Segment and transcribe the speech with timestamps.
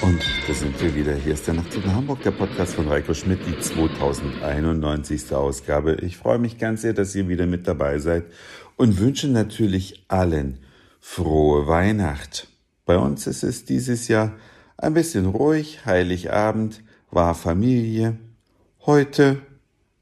[0.00, 1.14] sind wir wieder.
[1.14, 5.32] Hier ist der Nachtzug in Hamburg, der Podcast von Reiko Schmidt, die 2091.
[5.32, 5.94] Ausgabe.
[6.02, 8.24] Ich freue mich ganz sehr, dass ihr wieder mit dabei seid
[8.76, 10.58] und wünsche natürlich allen
[11.00, 12.48] frohe Weihnacht.
[12.84, 14.32] Bei uns ist es dieses Jahr
[14.76, 15.86] ein bisschen ruhig.
[15.86, 18.18] Heiligabend war Familie.
[18.84, 19.40] Heute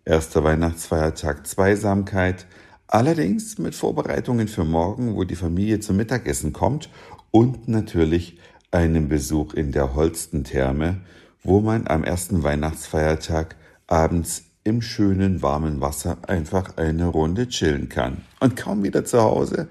[0.05, 2.47] erster Weihnachtsfeiertag Zweisamkeit.
[2.89, 6.91] Allerdings mit Vorbereitungen für morgen, wo die Familie zum Mittagessen kommt
[7.31, 8.39] und natürlich
[8.75, 11.01] einen Besuch in der Holstentherme,
[11.43, 13.57] wo man am ersten Weihnachtsfeiertag
[13.87, 18.23] abends im schönen warmen Wasser einfach eine Runde chillen kann.
[18.41, 19.69] Und kaum wieder zu Hause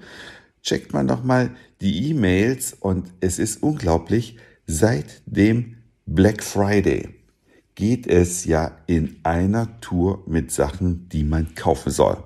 [0.62, 1.50] checkt man nochmal
[1.80, 5.76] die E-Mails und es ist unglaublich, seit dem
[6.06, 7.10] Black Friday
[7.74, 12.16] geht es ja in einer Tour mit Sachen, die man kaufen soll.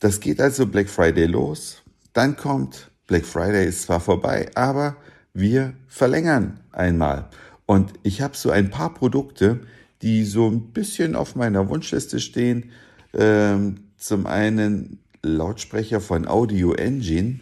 [0.00, 1.82] Das geht also Black Friday los,
[2.12, 4.96] dann kommt Black Friday ist zwar vorbei, aber
[5.38, 7.28] wir verlängern einmal.
[7.66, 9.60] Und ich habe so ein paar Produkte,
[10.02, 12.70] die so ein bisschen auf meiner Wunschliste stehen.
[13.12, 17.40] Ähm, zum einen Lautsprecher von Audio Engine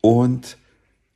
[0.00, 0.58] und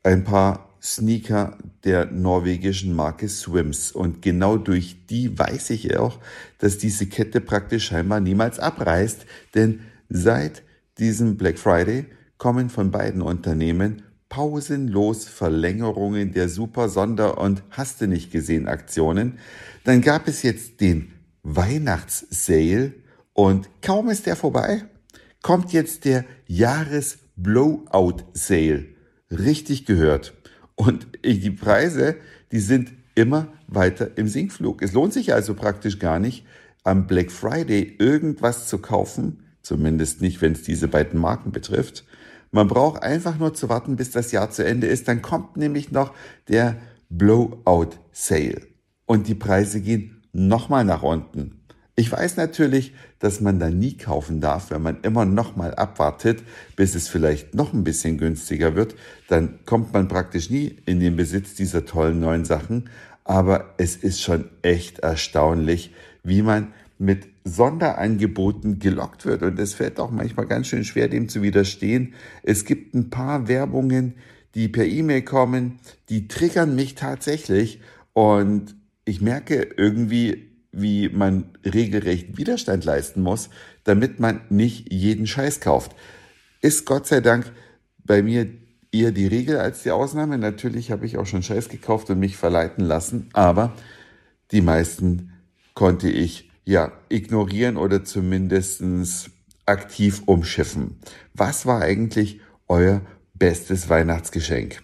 [0.03, 3.93] ein paar Sneaker der norwegischen Marke Swims.
[3.93, 6.19] Und genau durch die weiß ich auch,
[6.59, 10.63] dass diese Kette praktisch scheinbar niemals abreißt, denn seit
[10.99, 12.07] diesem Black Friday
[12.39, 14.03] kommen von beiden Unternehmen
[14.39, 19.41] pausenlos Verlängerungen der Super Sonder- und Hast du nicht gesehen Aktionen.
[19.83, 21.11] Dann gab es jetzt den
[21.43, 22.93] Weihnachtssale
[23.33, 24.85] und kaum ist der vorbei,
[25.43, 28.85] kommt jetzt der Jahres-Blowout-Sale.
[29.33, 30.35] Richtig gehört.
[30.77, 32.15] Und die Preise,
[32.53, 34.83] die sind immer weiter im Sinkflug.
[34.83, 36.47] Es lohnt sich also praktisch gar nicht,
[36.85, 42.05] am Black Friday irgendwas zu kaufen, zumindest nicht, wenn es diese beiden Marken betrifft,
[42.51, 45.07] man braucht einfach nur zu warten, bis das Jahr zu Ende ist.
[45.09, 46.15] Dann kommt nämlich noch
[46.49, 46.77] der
[47.11, 48.63] Blowout Sale.
[49.07, 51.59] Und die Preise gehen nochmal nach unten.
[51.95, 56.45] Ich weiß natürlich, dass man da nie kaufen darf, wenn man immer nochmal abwartet,
[56.77, 58.95] bis es vielleicht noch ein bisschen günstiger wird.
[59.29, 62.89] Dann kommt man praktisch nie in den Besitz dieser tollen neuen Sachen.
[63.25, 69.43] Aber es ist schon echt erstaunlich, wie man mit Sonderangeboten gelockt wird.
[69.43, 72.15] Und es fällt auch manchmal ganz schön schwer, dem zu widerstehen.
[72.43, 74.15] Es gibt ein paar Werbungen,
[74.55, 77.81] die per E-Mail kommen, die triggern mich tatsächlich.
[78.13, 83.49] Und ich merke irgendwie, wie man regelrecht Widerstand leisten muss,
[83.85, 85.95] damit man nicht jeden Scheiß kauft.
[86.61, 87.53] Ist Gott sei Dank
[88.05, 88.49] bei mir
[88.91, 90.39] eher die Regel als die Ausnahme.
[90.39, 93.75] Natürlich habe ich auch schon Scheiß gekauft und mich verleiten lassen, aber
[94.51, 95.33] die meisten
[95.75, 99.31] konnte ich ja, ignorieren oder zumindestens
[99.65, 100.99] aktiv umschiffen.
[101.33, 103.01] Was war eigentlich euer
[103.33, 104.83] bestes Weihnachtsgeschenk?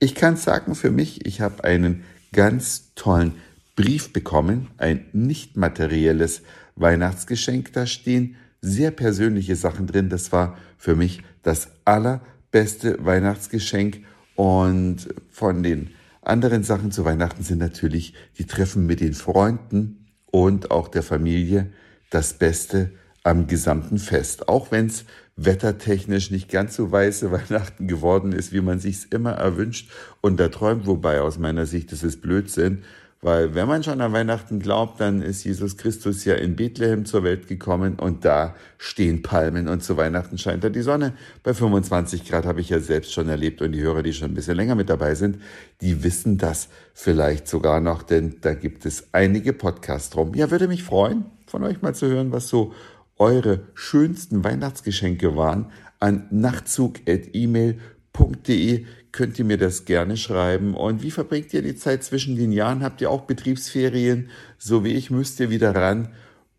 [0.00, 2.02] Ich kann sagen für mich, ich habe einen
[2.32, 3.34] ganz tollen
[3.76, 6.42] Brief bekommen, ein nicht materielles
[6.74, 7.72] Weihnachtsgeschenk.
[7.74, 10.08] Da stehen sehr persönliche Sachen drin.
[10.08, 14.00] Das war für mich das allerbeste Weihnachtsgeschenk.
[14.34, 15.90] Und von den
[16.22, 19.99] anderen Sachen zu Weihnachten sind natürlich die Treffen mit den Freunden,
[20.30, 21.72] und auch der Familie
[22.10, 22.90] das Beste
[23.22, 24.48] am gesamten Fest.
[24.48, 25.04] Auch wenn es
[25.36, 30.86] wettertechnisch nicht ganz so weiße Weihnachten geworden ist, wie man sich's immer erwünscht und erträumt,
[30.86, 32.82] wobei aus meiner Sicht das ist Blödsinn,
[33.22, 37.22] weil wenn man schon an Weihnachten glaubt, dann ist Jesus Christus ja in Bethlehem zur
[37.22, 41.12] Welt gekommen und da stehen Palmen und zu Weihnachten scheint da die Sonne.
[41.42, 44.34] Bei 25 Grad habe ich ja selbst schon erlebt und die Hörer, die schon ein
[44.34, 45.36] bisschen länger mit dabei sind,
[45.82, 50.34] die wissen das vielleicht sogar noch, denn da gibt es einige Podcasts drum.
[50.34, 52.72] Ja, würde mich freuen, von euch mal zu hören, was so
[53.20, 55.66] eure schönsten Weihnachtsgeschenke waren
[56.00, 60.74] an nachtzug.email.de könnt ihr mir das gerne schreiben.
[60.74, 62.82] Und wie verbringt ihr die Zeit zwischen den Jahren?
[62.82, 64.30] Habt ihr auch Betriebsferien?
[64.58, 66.08] So wie ich müsst ihr wieder ran.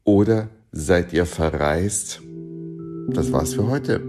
[0.03, 2.21] Oder seid ihr verreist?
[3.09, 4.01] Das war's für heute.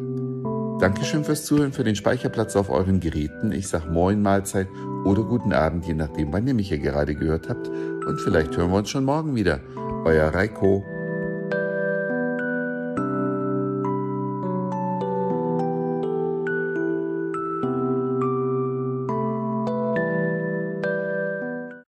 [0.80, 3.52] Dankeschön fürs Zuhören, für den Speicherplatz auf euren Geräten.
[3.52, 4.68] Ich sag Moin, Mahlzeit
[5.04, 7.68] oder guten Abend, je nachdem, wann ihr mich hier gerade gehört habt.
[7.68, 9.60] Und vielleicht hören wir uns schon morgen wieder.
[10.04, 10.84] Euer Reiko.